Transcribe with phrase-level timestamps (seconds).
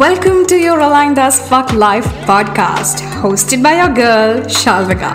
[0.00, 5.12] Welcome to your Aligned as Fuck Life podcast, hosted by your girl, Shalvika.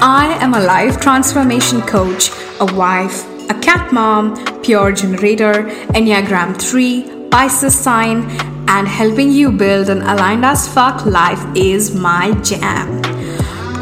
[0.00, 2.30] I am a life transformation coach,
[2.60, 5.64] a wife, a cat mom, pure generator,
[5.98, 8.22] Enneagram 3, Pisces sign,
[8.68, 13.02] and helping you build an aligned as fuck life is my jam.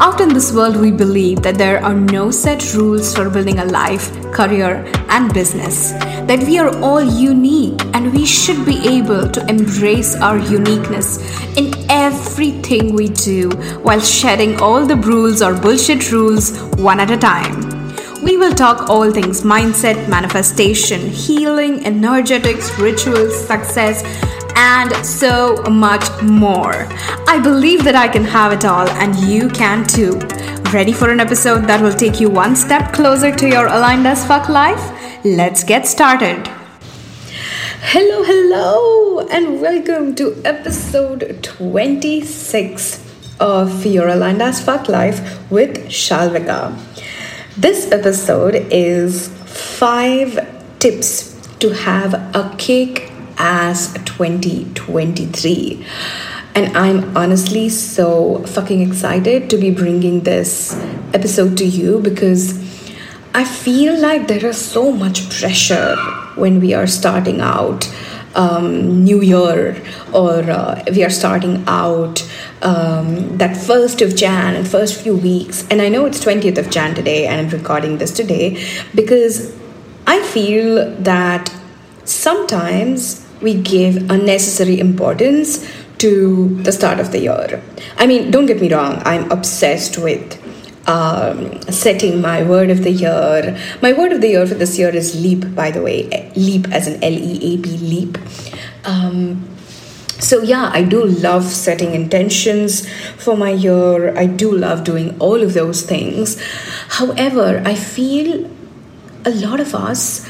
[0.01, 3.65] Out in this world, we believe that there are no set rules for building a
[3.65, 5.91] life, career, and business.
[6.27, 11.19] That we are all unique and we should be able to embrace our uniqueness
[11.57, 13.49] in everything we do
[13.83, 17.73] while shedding all the rules or bullshit rules one at a time.
[18.23, 24.01] We will talk all things mindset, manifestation, healing, energetics, rituals, success,
[24.55, 26.87] and so much more.
[27.27, 30.19] I believe that I can have it all, and you can too.
[30.73, 34.25] Ready for an episode that will take you one step closer to your aligned as
[34.25, 34.83] fuck life?
[35.23, 36.47] Let's get started.
[37.85, 43.03] Hello, hello, and welcome to episode 26
[43.39, 45.19] of Your Aligned as Fuck Life
[45.51, 46.77] with Shalvika.
[47.57, 50.39] This episode is five
[50.79, 53.12] tips to have a kick
[53.43, 55.85] ass 2023.
[56.55, 60.73] And I'm honestly so fucking excited to be bringing this
[61.13, 62.57] episode to you because
[63.33, 65.95] I feel like there is so much pressure
[66.35, 67.91] when we are starting out
[68.35, 69.75] um, New Year
[70.13, 72.21] or uh, we are starting out
[72.61, 75.67] um, that first of Jan and first few weeks.
[75.69, 78.63] And I know it's 20th of Jan today and I'm recording this today
[78.95, 79.55] because
[80.05, 81.51] I feel that
[82.05, 87.61] sometimes we give unnecessary importance to the start of the year.
[87.97, 90.39] I mean, don't get me wrong, I'm obsessed with
[90.87, 93.57] um, setting my word of the year.
[93.81, 96.31] My word of the year for this year is leap, by the way.
[96.35, 98.17] Leap as an L E A P, leap.
[98.83, 99.47] Um,
[100.19, 104.17] so, yeah, I do love setting intentions for my year.
[104.17, 106.41] I do love doing all of those things.
[106.89, 108.49] However, I feel
[109.25, 110.27] a lot of us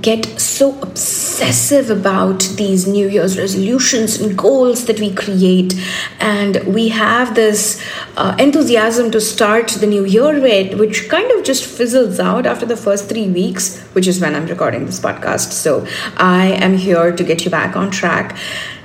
[0.00, 5.74] get so obsessive about these New Year's resolutions and goals that we create,
[6.20, 7.82] and we have this
[8.16, 12.64] uh, enthusiasm to start the new year with, which kind of just fizzles out after
[12.64, 15.52] the first three weeks, which is when I'm recording this podcast.
[15.52, 15.86] So
[16.16, 18.36] I am here to get you back on track.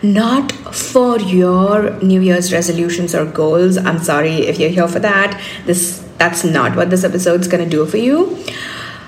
[0.03, 3.77] Not for your New Year's resolutions or goals.
[3.77, 5.41] I'm sorry if you're here for that.
[5.65, 8.37] This that's not what this episode's gonna do for you.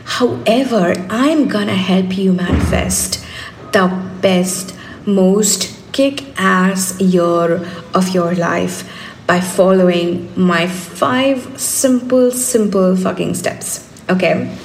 [0.09, 3.23] However, I'm gonna help you manifest
[3.71, 3.87] the
[4.21, 4.75] best,
[5.05, 8.89] most kick ass year of your life
[9.27, 13.87] by following my five simple, simple fucking steps.
[14.09, 14.57] Okay?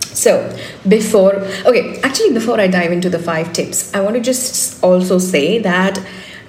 [0.00, 0.54] So,
[0.86, 5.18] before, okay, actually, before I dive into the five tips, I want to just also
[5.18, 6.00] say that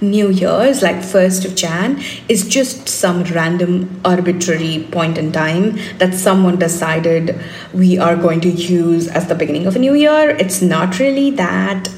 [0.02, 6.14] New Year's, like 1st of Jan, is just some random arbitrary point in time that
[6.14, 7.40] someone decided
[7.74, 10.30] we are going to use as the beginning of a new year.
[10.30, 11.90] It's not really that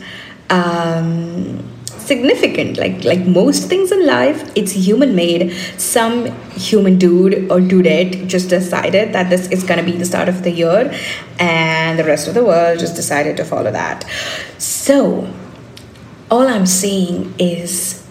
[0.49, 1.63] um,
[2.11, 2.77] significant.
[2.77, 5.53] Like like most things in life, it's human made.
[5.77, 10.43] Some human dude or dudette just decided that this is gonna be the start of
[10.43, 10.91] the year,
[11.39, 14.05] and the rest of the world just decided to follow that.
[14.57, 15.31] So
[16.31, 18.01] all I'm saying is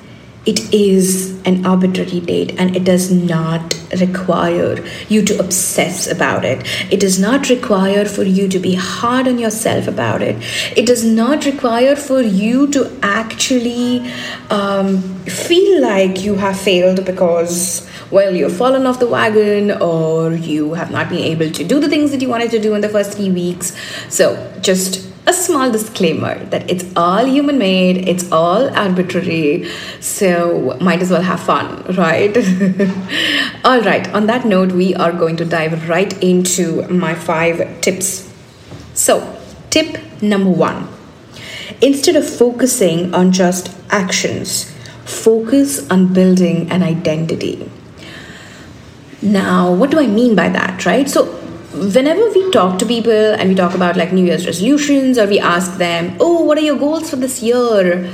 [0.47, 6.67] it is an arbitrary date and it does not require you to obsess about it.
[6.91, 10.37] It does not require for you to be hard on yourself about it.
[10.77, 14.11] It does not require for you to actually
[14.51, 20.73] um, feel like you have failed because, well, you've fallen off the wagon or you
[20.75, 22.89] have not been able to do the things that you wanted to do in the
[22.89, 23.77] first three weeks.
[24.09, 29.71] So just a small disclaimer that it's all human made, it's all arbitrary,
[30.01, 32.37] so might as well have fun, right?
[33.65, 38.29] all right, on that note, we are going to dive right into my five tips.
[38.95, 39.15] So,
[39.71, 40.89] tip number one
[41.81, 44.71] instead of focusing on just actions,
[45.05, 47.71] focus on building an identity.
[49.23, 51.09] Now, what do I mean by that, right?
[51.09, 51.40] So,
[51.73, 55.39] whenever we talk to people and we talk about like New Year's resolutions or we
[55.39, 58.13] ask them, oh, what are your goals for this year?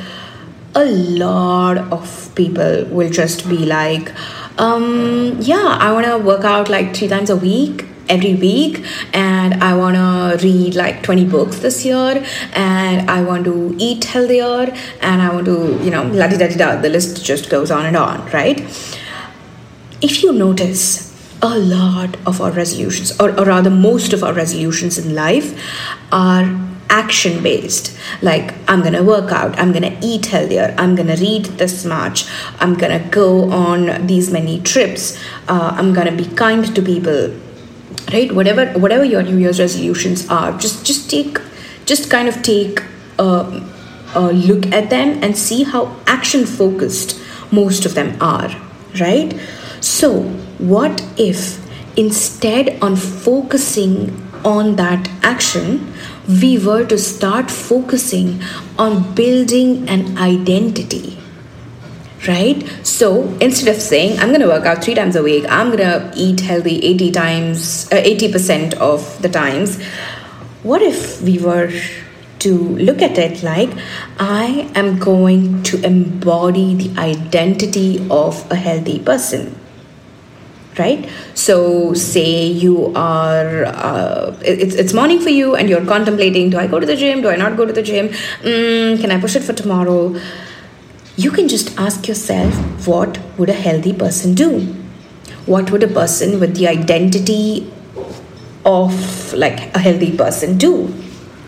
[0.74, 4.12] A lot of people will just be like,
[4.58, 9.54] um, yeah, I want to work out like three times a week every week and
[9.64, 14.72] i want to read like 20 books this year and i want to eat healthier
[15.00, 17.68] and i want to you know la di da di da the list just goes
[17.68, 18.60] on and on right
[20.00, 21.05] if you notice
[21.54, 25.58] a lot of our resolutions, or, or rather, most of our resolutions in life,
[26.12, 26.44] are
[26.88, 31.84] action based like i'm gonna work out i'm gonna eat healthier i'm gonna read this
[31.84, 32.28] much
[32.60, 37.34] i'm gonna go on these many trips uh, i'm gonna be kind to people
[38.12, 38.32] right?
[38.32, 41.40] Whatever whatever your new year's resolutions are just just take
[41.84, 42.82] just kind of take
[43.18, 43.62] a,
[44.14, 47.20] a look at them and see how action focused
[47.50, 48.50] most of them are
[49.00, 49.38] right?
[49.80, 51.62] So what if
[51.96, 55.92] instead on focusing on that action
[56.28, 58.40] we were to start focusing
[58.78, 61.18] on building an identity
[62.26, 62.62] right?
[62.84, 65.78] So instead of saying i'm going to work out three times a week i'm going
[65.78, 69.82] to eat healthy 80 times uh, 80% of the times
[70.62, 71.70] what if we were
[72.40, 72.58] to
[72.88, 73.70] look at it like
[74.18, 79.54] i am going to embody the identity of a healthy person
[80.78, 81.08] right?
[81.34, 86.66] So say you are uh, it's, it's morning for you and you're contemplating do i
[86.66, 87.22] go to the gym?
[87.22, 88.08] Do i not go to the gym?
[88.08, 90.18] Mm, can i push it for tomorrow?
[91.16, 94.60] You can just ask yourself what would a healthy person do?
[95.46, 97.72] What would a person with the identity
[98.64, 100.94] of like a healthy person do?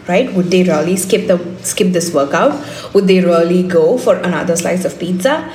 [0.07, 0.33] Right?
[0.33, 2.55] Would they really skip the skip this workout?
[2.95, 5.53] Would they really go for another slice of pizza?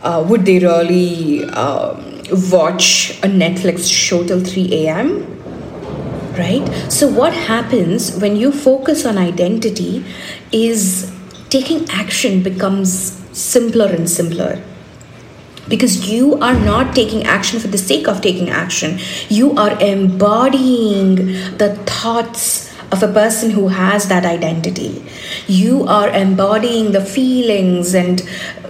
[0.00, 2.11] Uh, would they really um,
[2.50, 5.28] watch a Netflix show till 3 a.m.
[6.38, 6.66] Right?
[6.90, 10.04] So, what happens when you focus on identity
[10.50, 11.12] is
[11.50, 14.62] taking action becomes simpler and simpler
[15.68, 18.98] because you are not taking action for the sake of taking action.
[19.28, 21.16] You are embodying
[21.58, 25.02] the thoughts of a person who has that identity.
[25.46, 28.22] You are embodying the feelings and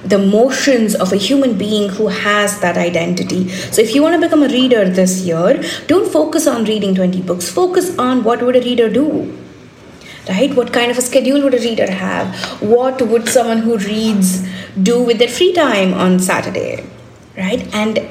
[0.04, 3.49] the motions of a human being who has that identity.
[3.49, 7.22] So if you want to become a reader this year, don't focus on reading 20
[7.22, 7.49] books.
[7.49, 9.38] Focus on what would a reader do?
[10.28, 10.54] Right?
[10.54, 12.34] What kind of a schedule would a reader have?
[12.62, 14.46] What would someone who reads
[14.81, 16.84] do with their free time on Saturday?
[17.37, 17.72] Right?
[17.75, 18.08] And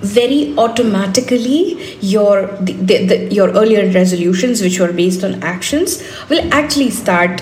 [0.00, 6.90] very automatically your the, the, your earlier resolutions which were based on actions will actually
[6.90, 7.40] start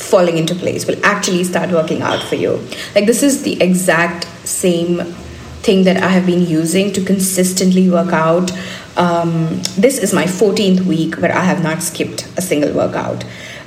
[0.00, 2.52] falling into place will actually start working out for you
[2.94, 5.02] like this is the exact same
[5.62, 8.50] thing that i have been using to consistently work out
[8.96, 13.24] um, this is my 14th week where i have not skipped a single workout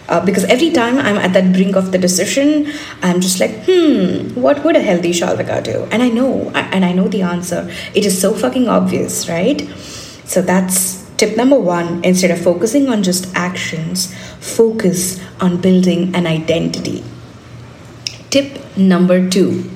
[0.09, 2.71] uh, because every time I'm at that brink of the decision,
[3.01, 5.87] I'm just like, hmm, what would a healthy Shalvika do?
[5.91, 7.71] And I know, and I know the answer.
[7.93, 9.61] It is so fucking obvious, right?
[10.25, 16.27] So that's Tip number one instead of focusing on just actions, focus on building an
[16.27, 17.01] identity.
[18.29, 19.71] Tip number two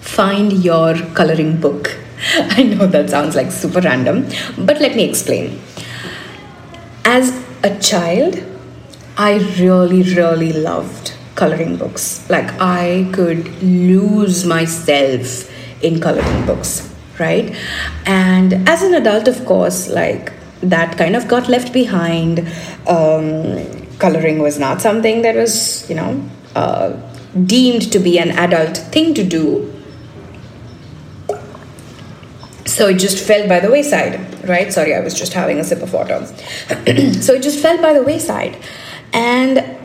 [0.00, 1.98] find your coloring book.
[2.36, 5.60] I know that sounds like super random, but let me explain.
[7.04, 7.32] As
[7.64, 8.40] a child,
[9.16, 12.30] I really, really loved coloring books.
[12.30, 15.50] Like, I could lose myself
[15.82, 17.52] in coloring books, right?
[18.06, 22.40] And as an adult, of course, like, that kind of got left behind.
[22.86, 26.22] Um, coloring was not something that was, you know,
[26.54, 26.92] uh,
[27.44, 29.74] deemed to be an adult thing to do.
[32.66, 34.72] So it just fell by the wayside, right?
[34.72, 36.24] Sorry, I was just having a sip of water.
[37.20, 38.56] so it just fell by the wayside.
[39.12, 39.78] And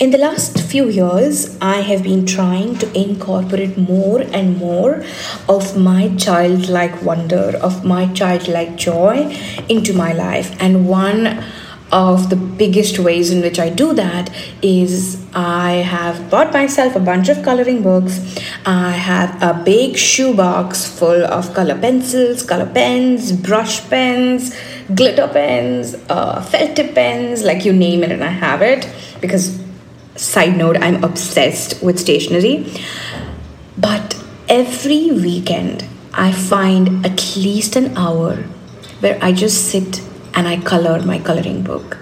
[0.00, 5.04] in the last few years, I have been trying to incorporate more and more
[5.46, 9.30] of my childlike wonder, of my childlike joy
[9.68, 10.56] into my life.
[10.58, 11.44] And one
[11.92, 14.30] of the biggest ways in which I do that
[14.62, 18.40] is I have bought myself a bunch of coloring books.
[18.64, 24.56] I have a big shoebox full of color pencils, color pens, brush pens,
[24.94, 28.88] glitter pens, uh, felt tip pens, like you name it, and I have it
[29.20, 29.59] because
[30.16, 32.72] Side note, I'm obsessed with stationery.
[33.78, 38.36] But every weekend, I find at least an hour
[39.00, 40.02] where I just sit
[40.34, 41.98] and I color my coloring book.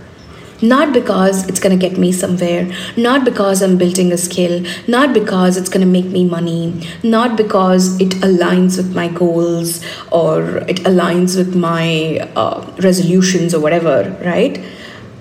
[0.60, 5.14] Not because it's going to get me somewhere, not because I'm building a skill, not
[5.14, 10.58] because it's going to make me money, not because it aligns with my goals or
[10.68, 14.60] it aligns with my uh, resolutions or whatever, right?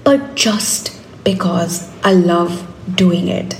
[0.04, 2.66] But just because I love
[2.96, 3.56] doing it.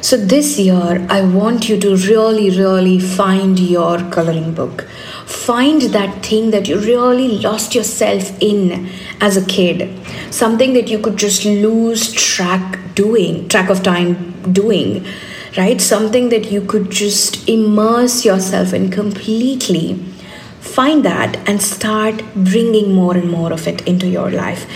[0.00, 4.82] So, this year, I want you to really, really find your coloring book.
[5.24, 8.88] Find that thing that you really lost yourself in
[9.20, 9.90] as a kid.
[10.30, 15.04] Something that you could just lose track doing, track of time doing,
[15.56, 15.80] right?
[15.80, 19.94] Something that you could just immerse yourself in completely.
[20.60, 24.66] Find that and start bringing more and more of it into your life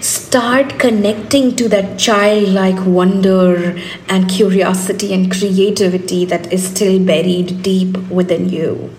[0.00, 3.78] start connecting to that childlike wonder
[4.08, 8.94] and curiosity and creativity that is still buried deep within you.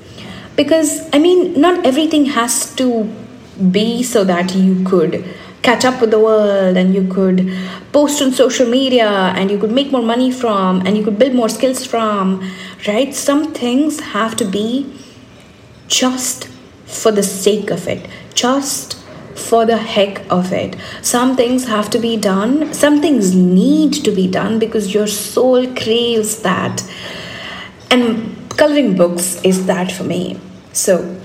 [0.56, 3.12] Because, I mean, not everything has to
[3.72, 5.26] be so that you could
[5.62, 7.52] catch up with the world and you could
[7.92, 11.34] post on social media and you could make more money from and you could build
[11.34, 12.48] more skills from,
[12.88, 13.14] right?
[13.14, 14.92] Some things have to be
[15.88, 16.48] just
[16.86, 19.01] for the sake of it, just
[19.42, 20.76] for the heck of it.
[21.02, 25.68] Some things have to be done, some things need to be done because your soul
[25.76, 26.84] craves that.
[27.90, 30.40] And coloring books is that for me.
[30.74, 31.20] So,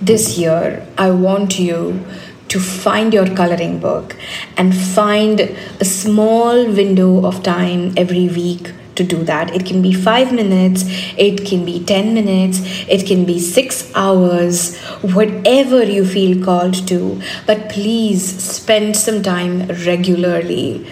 [0.00, 2.04] this year, I want you
[2.48, 4.16] to find your coloring book
[4.56, 9.54] and find a small window of time every week to do that.
[9.54, 10.84] It can be five minutes,
[11.16, 17.20] it can be 10 minutes, it can be six hours, whatever you feel called to.
[17.46, 20.86] But please spend some time regularly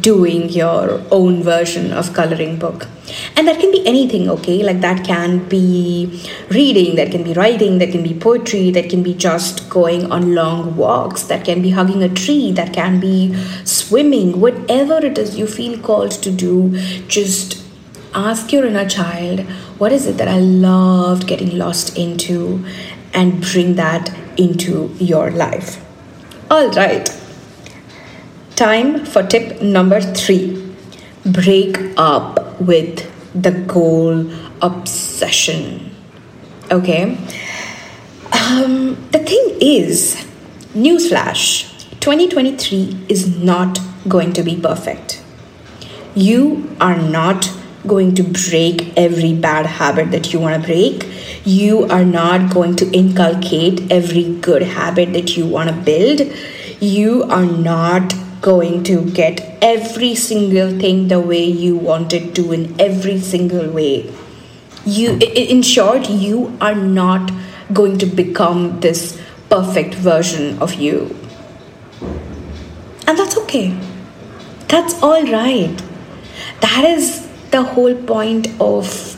[0.00, 2.86] doing your own version of coloring book
[3.36, 4.62] and that can be anything okay?
[4.62, 9.02] Like that can be reading that can be writing that can be poetry that can
[9.02, 13.34] be just going on long walks that can be hugging a tree that can be
[13.64, 16.76] swimming whatever it is you feel called to do
[17.06, 17.62] just
[18.14, 19.40] ask your inner child
[19.78, 22.64] what is it that i loved getting lost into?
[23.12, 25.84] and bring that into your life.
[26.50, 27.08] All right.
[28.56, 30.74] Time for tip number 3
[31.24, 34.30] break up with the goal
[34.62, 35.94] obsession.
[36.70, 37.16] Okay?
[38.32, 40.14] Um, the thing is,
[40.74, 41.66] newsflash
[42.00, 45.22] 2023 is not going to be perfect.
[46.14, 47.50] You are not
[47.86, 51.06] going to break every bad habit that you want to break.
[51.44, 56.20] You are not going to inculcate every good habit that you want to build.
[56.80, 62.52] You are not going to get every single thing the way you want it to
[62.52, 64.12] in every single way.
[64.84, 67.30] You in short you are not
[67.72, 69.20] going to become this
[69.50, 71.14] perfect version of you.
[73.06, 73.76] And that's okay.
[74.68, 75.82] That's all right.
[76.60, 79.16] That is the whole point of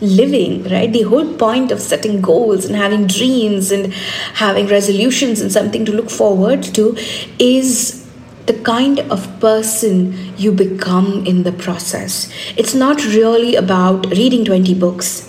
[0.00, 0.92] living, right?
[0.92, 3.92] The whole point of setting goals and having dreams and
[4.34, 6.96] having resolutions and something to look forward to
[7.38, 8.01] is
[8.46, 12.32] the kind of person you become in the process.
[12.56, 15.28] It's not really about reading 20 books.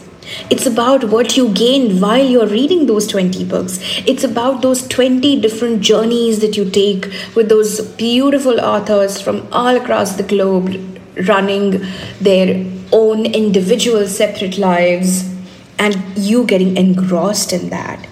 [0.50, 3.80] It's about what you gain while you're reading those 20 books.
[4.08, 7.06] It's about those 20 different journeys that you take
[7.36, 10.94] with those beautiful authors from all across the globe
[11.28, 11.86] running
[12.20, 15.30] their own individual separate lives
[15.78, 18.08] and you getting engrossed in that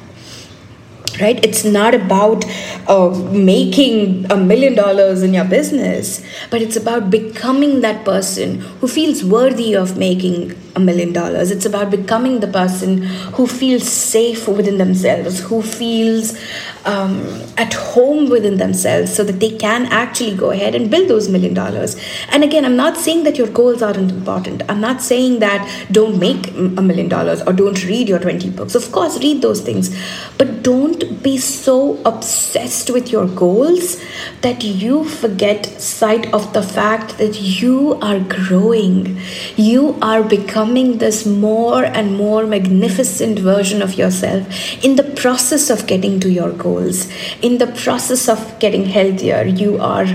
[1.20, 1.44] right?
[1.44, 2.46] It's not about
[2.88, 8.88] uh, making a million dollars in your business but it's about becoming that person who
[8.88, 11.52] feels worthy of making a million dollars.
[11.52, 13.04] It's about becoming the person
[13.36, 16.38] who feels safe within themselves who feels
[16.86, 17.26] um,
[17.58, 21.54] at home within themselves so that they can actually go ahead and build those million
[21.54, 21.96] dollars.
[22.30, 24.64] And again i'm not saying that your goals aren't important.
[24.70, 25.62] I'm not saying that
[25.92, 28.76] don't make a million dollars or don't read your 20 books.
[28.76, 29.96] Of course read those things.
[30.38, 34.02] But don't be so obsessed with your goals
[34.42, 39.20] that you forget sight of the fact that you are growing.
[39.56, 44.48] You are becoming this more and more magnificent version of yourself
[44.84, 47.10] in the process of getting to your goals,
[47.42, 49.44] in the process of getting healthier.
[49.44, 50.06] You are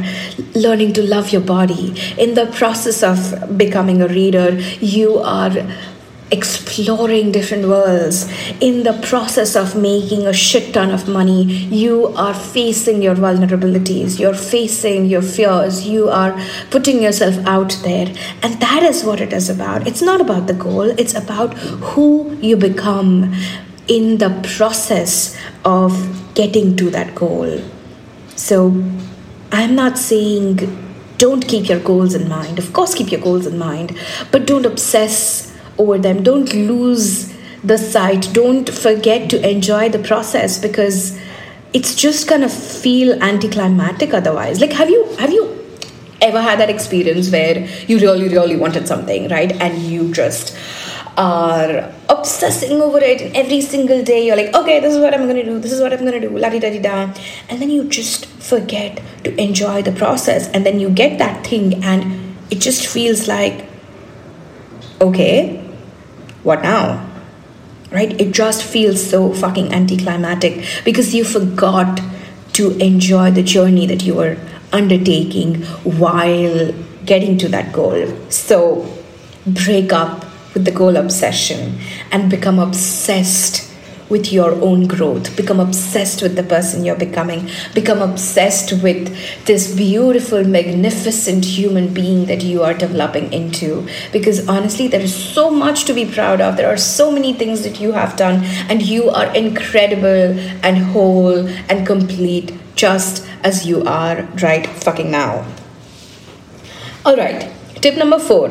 [0.54, 1.94] learning to love your body.
[2.18, 5.52] In the process of becoming a reader, you are
[6.30, 8.28] exploring different worlds.
[8.60, 14.18] In the process of making a shit ton of money you are facing your vulnerabilities
[14.18, 16.36] you're facing your fears you are
[16.70, 18.12] putting yourself out there.
[18.42, 19.86] And that is what it is about.
[19.86, 23.32] It's not about the goal it's about who you become
[23.86, 27.60] in the process of getting to that goal.
[28.34, 28.84] So
[29.52, 30.82] i'm not saying
[31.18, 32.58] don't keep your goals in mind.
[32.58, 33.96] Of course keep your goals in mind
[34.32, 36.22] but don't obsess over them.
[36.22, 38.28] Don't lose the sight.
[38.32, 41.18] Don't forget to enjoy the process because
[41.72, 44.60] it's just gonna feel anticlimactic otherwise.
[44.60, 45.52] Like have you have you
[46.20, 49.52] ever had that experience where you really, really wanted something, right?
[49.60, 50.56] And you just
[51.16, 55.42] are obsessing over it every single day you're like okay this is what i'm gonna
[55.42, 57.10] do this is what i'm gonna do la di da di da
[57.48, 61.82] and then you just forget to enjoy the process and then you get that thing
[61.82, 63.64] and it just feels like
[65.00, 65.65] okay
[66.46, 67.04] what now?
[67.90, 68.18] Right?
[68.20, 72.00] It just feels so fucking anticlimactic because you forgot
[72.54, 74.38] to enjoy the journey that you were
[74.72, 76.72] undertaking while
[77.04, 78.16] getting to that goal.
[78.30, 78.86] So
[79.44, 80.24] break up
[80.54, 81.78] with the goal obsession
[82.12, 83.65] and become obsessed
[84.08, 85.36] with your own growth.
[85.36, 87.50] Become obsessed with the person you're becoming.
[87.74, 93.88] Become obsessed with this beautiful, magnificent human being that you are developing into.
[94.12, 96.56] Because honestly, there is so much to be proud of.
[96.56, 101.46] There are so many things that you have done, and you are incredible and whole
[101.68, 105.46] and complete just as you are right fucking now.
[107.04, 108.48] All right, tip number four.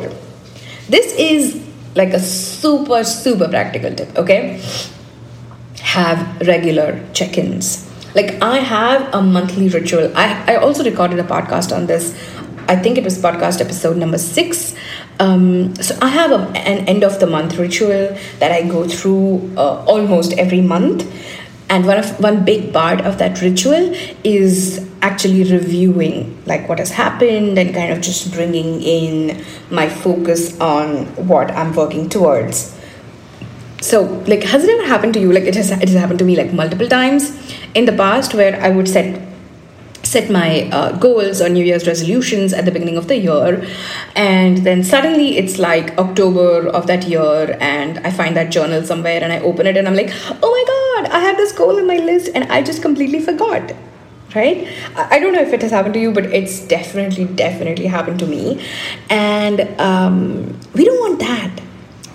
[0.89, 1.61] This is
[1.95, 4.61] like a super, super practical tip, okay?
[5.95, 7.89] Have regular check ins.
[8.15, 10.11] Like, I have a monthly ritual.
[10.15, 12.13] I, I also recorded a podcast on this.
[12.67, 14.75] I think it was podcast episode number six.
[15.19, 19.53] Um, so I have a, an end of the month ritual that I go through
[19.55, 21.05] uh, almost every month,
[21.69, 26.91] and one of one big part of that ritual is actually reviewing like what has
[26.91, 32.74] happened and kind of just bringing in my focus on what I'm working towards
[33.81, 35.31] so like has it ever happened to you?
[35.31, 37.31] Like it has it has happened to me like multiple times.
[37.73, 39.21] In the past where i would set
[40.03, 43.65] set my uh, goals or new year's resolutions at the beginning of the year
[44.15, 49.23] and then suddenly it's like october of that year and i find that journal somewhere
[49.23, 50.13] and i open it and i'm like
[50.43, 53.73] oh my god i had this goal in my list and i just completely forgot
[54.35, 54.67] right?
[54.97, 58.27] I don't know if it has happened to you but it's definitely definitely happened to
[58.27, 58.61] me.
[59.09, 61.64] And um, we don't want that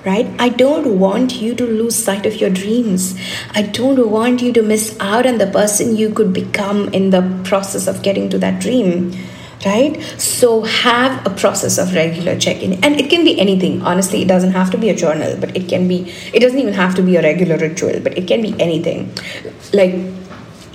[0.04, 0.28] right?
[0.38, 3.18] I don't want you to lose sight of your dreams.
[3.52, 7.22] I don't want you to miss out on the person you could become in the
[7.44, 9.12] process of getting to that dream.
[9.64, 10.00] Right?
[10.16, 12.82] So, have a process of regular check in.
[12.82, 13.82] And it can be anything.
[13.82, 16.72] Honestly, it doesn't have to be a journal, but it can be, it doesn't even
[16.72, 19.14] have to be a regular ritual, but it can be anything.
[19.74, 19.92] Like,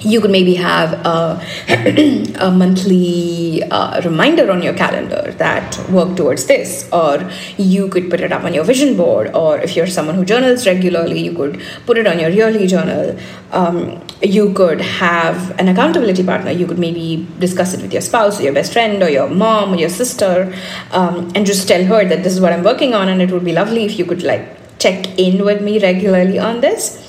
[0.05, 1.41] you could maybe have a,
[2.47, 8.21] a monthly uh, reminder on your calendar that work towards this or you could put
[8.21, 11.61] it up on your vision board or if you're someone who journals regularly you could
[11.85, 13.17] put it on your yearly journal.
[13.51, 16.51] Um, you could have an accountability partner.
[16.51, 19.73] You could maybe discuss it with your spouse or your best friend or your mom
[19.73, 20.53] or your sister
[20.91, 23.45] um, and just tell her that this is what i'm working on and it would
[23.45, 24.45] be lovely if you could like
[24.79, 27.04] check in with me regularly on this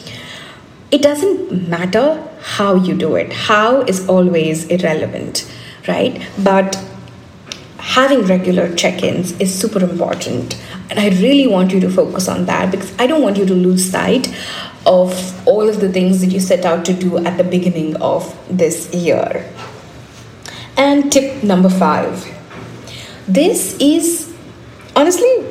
[0.90, 3.32] it doesn't matter how you do it.
[3.32, 5.50] How is always irrelevant,
[5.88, 6.26] right?
[6.38, 6.82] But
[7.78, 10.60] having regular check ins is super important.
[10.90, 13.54] And I really want you to focus on that because I don't want you to
[13.54, 14.28] lose sight
[14.86, 18.36] of all of the things that you set out to do at the beginning of
[18.48, 19.52] this year.
[20.76, 22.36] And tip number five
[23.28, 24.32] this is
[24.94, 25.44] honestly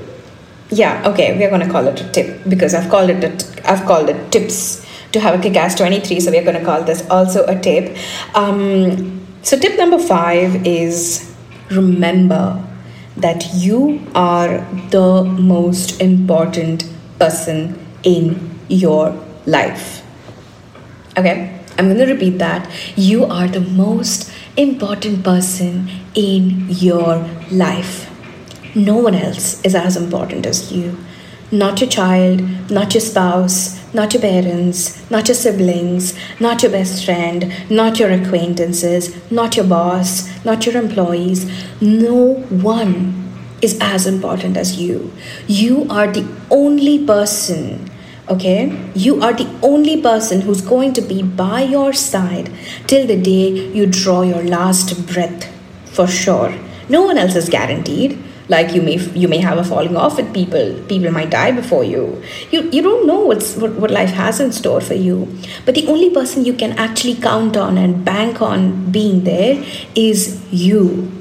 [0.70, 4.08] yeah okay we're going to call it a tip because i've called it i've called
[4.10, 4.85] it tips
[5.16, 7.98] to have a kick-ass 23 so we're going to call this also a tip.
[8.36, 11.34] Um, so tip number five is
[11.72, 12.62] remember
[13.18, 14.60] that you are
[14.92, 16.88] the most important
[17.20, 19.12] person in your
[19.46, 20.04] life.
[21.18, 22.70] Okay i'm going to repeat that.
[22.96, 27.18] You are the most important person in your
[27.52, 28.12] life.
[28.76, 30.98] No one else is as important as you
[31.52, 37.06] not your child, not your spouse, not your parents, not your siblings, not your best
[37.06, 41.50] friend, not your acquaintances, not your boss, not your employees.
[41.82, 43.32] No one
[43.62, 45.14] is as important as you.
[45.48, 47.90] You are the only person,
[48.28, 48.92] okay?
[48.96, 52.52] You are the only person who's going to be by your side
[52.88, 55.50] till the day you draw your last breath,
[55.86, 56.54] for sure.
[56.90, 60.34] No one else is guaranteed like you may you may have a falling off with
[60.34, 60.74] people.
[60.88, 62.22] People might die before you.
[62.52, 65.28] You you don't know what's what, what life has in store for you.
[65.66, 69.64] But the only person you can actually count on and bank on being there
[69.96, 71.12] is you.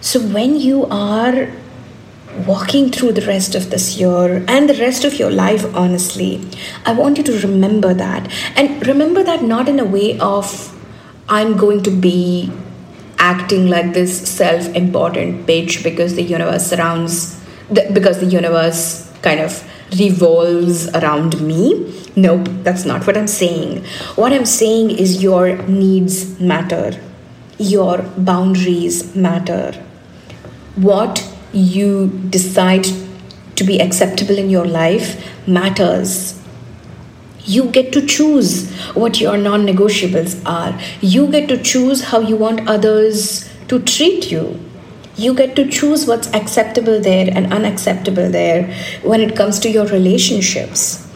[0.00, 1.48] So when you are
[2.46, 6.46] walking through the rest of this year and the rest of your life honestly
[6.84, 8.30] i want you to remember that.
[8.56, 10.52] And remember that not in a way of
[11.28, 12.52] i'm going to be
[13.26, 17.14] acting like this self important bitch because the universe surrounds,
[17.70, 19.62] the, because the universe kind of
[19.98, 21.60] revolves around me.
[22.16, 23.84] Nope, that's not what I'm saying.
[24.14, 27.00] What I'm saying is your needs matter,
[27.58, 29.72] your boundaries matter.
[30.76, 32.86] What you decide
[33.56, 35.08] to be acceptable in your life
[35.48, 36.35] matters
[37.46, 40.78] you get to choose what your non negotiables are.
[41.00, 44.60] You get to choose how you want others to treat you.
[45.16, 49.86] You get to choose what's acceptable there and unacceptable there when it comes to your
[49.86, 51.08] relationships.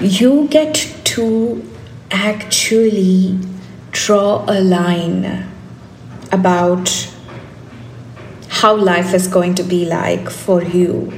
[0.00, 1.64] You get to
[2.10, 3.38] actually
[3.92, 5.46] draw a line
[6.32, 6.88] about
[8.60, 11.10] how life is going to be like for you.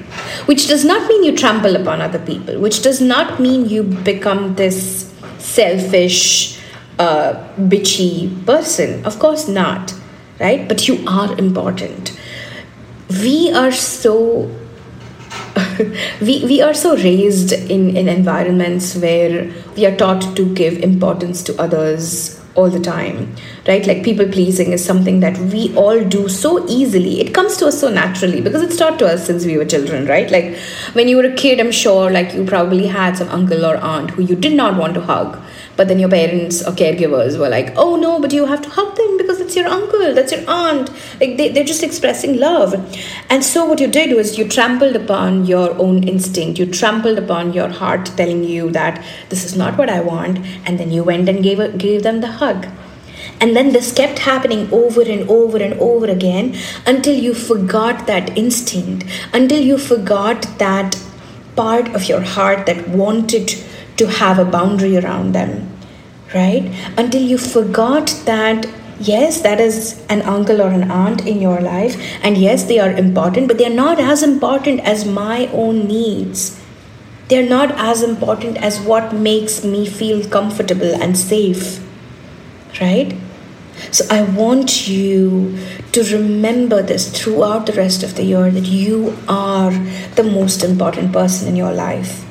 [0.47, 4.55] Which does not mean you trample upon other people, which does not mean you become
[4.57, 6.59] this selfish,
[6.99, 9.05] uh, bitchy person.
[9.05, 9.95] Of course not,
[10.41, 10.67] right?
[10.69, 12.19] But you are important.
[13.23, 14.51] We are so.
[16.21, 21.43] we, we are so raised in, in environments where we are taught to give importance
[21.45, 23.21] to others all the time
[23.69, 23.87] right?
[23.87, 27.21] Like people pleasing is something that we all do so easily.
[27.21, 30.07] It comes to us so naturally because it's taught to us since we were children
[30.07, 30.31] right?
[30.37, 30.57] Like
[30.95, 34.11] when you were a kid i'm sure like you probably had some uncle or aunt
[34.11, 35.39] who you did not want to hug
[35.79, 38.95] but then your parents or caregivers were like oh no but you have to hug
[38.97, 40.91] them because it's your uncle that's your aunt.
[41.21, 42.75] Like they, they're just expressing love.
[43.31, 46.59] And so what you did was you trampled upon your own instinct.
[46.59, 50.39] You trampled upon your heart telling you that this is not what i want.
[50.67, 52.67] And then you went and gave, gave them the hug.
[53.41, 58.37] And then this kept happening over and over and over again until you forgot that
[58.37, 60.97] instinct, until you forgot that
[61.55, 63.51] part of your heart that wanted
[63.99, 65.71] to have a boundary around them,
[66.35, 66.73] right?
[66.97, 68.67] Until you forgot that
[69.01, 72.91] yes, that is an uncle or an aunt in your life, and yes, they are
[72.91, 76.61] important, but they are not as important as my own needs.
[77.29, 81.85] They're not as important as what makes me feel comfortable and safe,
[82.81, 83.15] right?
[83.93, 85.57] So I want you
[85.93, 89.71] to remember this throughout the rest of the year that you are
[90.17, 92.28] the most important person in your life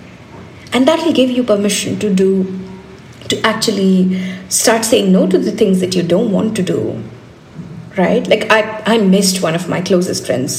[0.77, 2.31] and that will give you permission to do
[3.29, 3.93] to actually
[4.57, 6.81] start saying no to the things that you don't want to do
[7.97, 8.27] right?
[8.27, 8.59] Like i
[8.93, 10.57] i missed one of my closest friends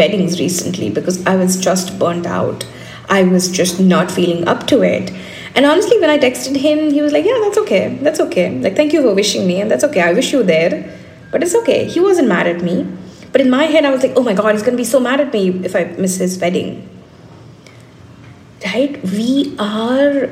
[0.00, 2.66] weddings recently because i was just burnt out.
[3.08, 5.10] I was just not feeling up to it.
[5.54, 7.98] And honestly when i texted him he was like yeah that's okay.
[8.08, 8.46] That's okay.
[8.66, 10.00] Like thank you for wishing me and that's okay.
[10.00, 10.76] I wish you there
[11.32, 11.84] but it's okay.
[11.96, 12.76] He wasn't mad at me
[13.36, 14.98] but in my head i was like oh my god he's going to be so
[14.98, 16.70] mad at me if i miss his wedding
[18.64, 19.02] right?
[19.02, 20.30] We are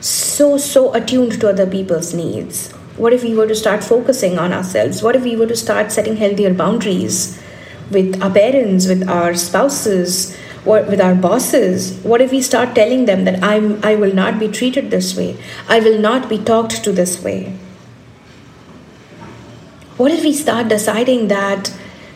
[0.00, 2.72] so so attuned to other people's needs.
[2.96, 5.02] What if we were to start focusing on ourselves?
[5.02, 7.40] What if we were to start setting healthier boundaries
[7.90, 11.98] with our parents with our spouses with our bosses?
[12.02, 15.36] What if we start telling them that i'm i will not be treated this way?
[15.68, 17.56] I will not be talked to this way?
[19.96, 21.72] What if we start deciding that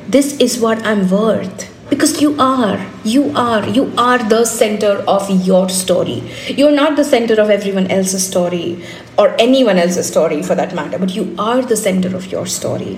[0.09, 5.29] this is what i'm worth because you are you are you are the center of
[5.49, 6.23] your story.
[6.61, 8.85] You're not the center of everyone else's story
[9.17, 12.97] or anyone else's story for that matter but you are the center of your story.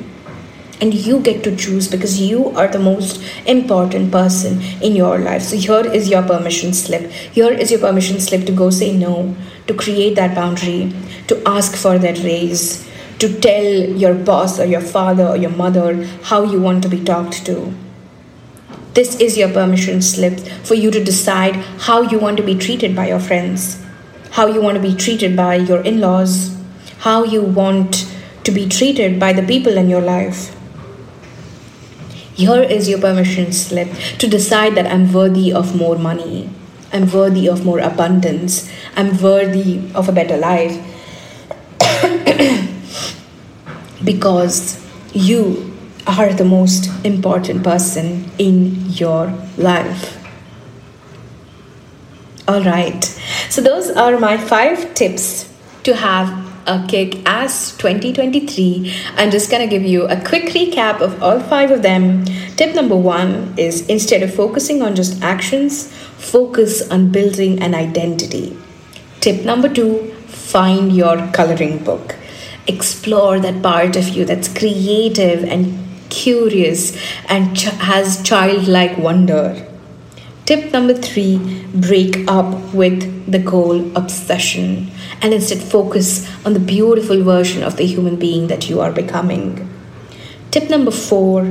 [0.81, 5.43] And you get to choose because you are the most important person in your life.
[5.43, 7.11] So here is your permission slip.
[7.11, 9.35] Here is your permission slip to go say no
[9.69, 10.93] to create that boundary
[11.29, 12.87] to ask for that raise
[13.19, 13.65] to tell
[14.05, 17.75] your boss or your father or your mother how you want to be talked to
[18.97, 21.57] this is your permission slip for you to decide
[21.87, 23.85] how you want to be treated by your friends,
[24.31, 26.57] how you want to be treated by your in laws,
[27.01, 28.11] how you want
[28.45, 30.57] to be treated by the people in your life.
[32.33, 36.49] Here is your permission slip to decide that I'm worthy of more money,
[36.91, 40.81] I'm worthy of more abundance, I'm worthy of a better life.
[44.05, 44.83] because
[45.13, 45.66] you
[46.07, 50.23] are the most important person in your life.
[52.49, 53.05] All right,
[53.51, 58.95] so those are my five tips to have a kick ass 2023.
[59.17, 62.25] I'm just gonna give you a quick recap of all five of them.
[62.57, 68.57] Tip number one is instead of focusing on just actions, focus on building an identity.
[69.21, 72.15] Tip number two, find your coloring book.
[72.69, 75.86] Explore that part of you that's creative and
[76.17, 76.97] curious,
[77.29, 79.45] and ch- has childlike wonder.
[80.47, 81.39] Tip number three
[81.75, 86.11] break up with the goal obsession and instead focus
[86.47, 89.69] on the beautiful version of the human being that you are becoming.
[90.53, 91.45] Tip number four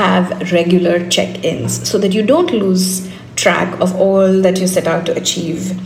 [0.00, 4.86] have regular check ins so that you don't lose track of all that you set
[4.86, 5.80] out to achieve.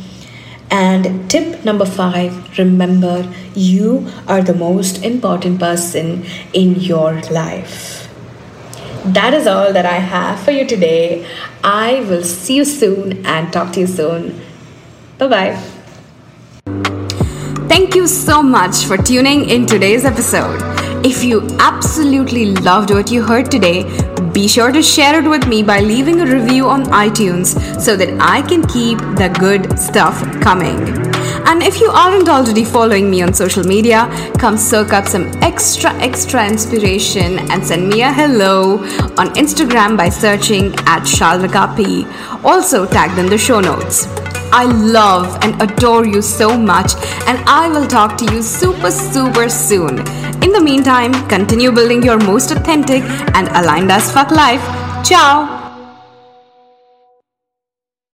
[0.71, 8.04] And tip number five remember you are the most important person in your life
[9.05, 11.27] that is all that I have for you today.
[11.63, 14.41] I will see you soon and talk to you soon.
[15.19, 15.75] Bye bye.
[17.69, 20.61] Thank you so much for tuning in today's episode.
[21.05, 23.85] If you absolutely loved what you heard today,
[24.33, 28.19] be sure to share it with me by leaving a review on iTunes so that
[28.21, 31.14] I can keep the good stuff coming.
[31.47, 35.93] And if you aren't already following me on social media, come soak up some extra,
[35.95, 38.79] extra inspiration and send me a hello
[39.19, 41.65] on Instagram by searching at Shalvika.
[42.45, 44.07] Also tagged in the show notes.
[44.53, 46.95] I love and adore you so much,
[47.27, 49.99] and I will talk to you super, super soon.
[50.45, 53.03] In the meantime, continue building your most authentic
[53.35, 54.63] and aligned as fuck life.
[55.05, 55.64] Ciao!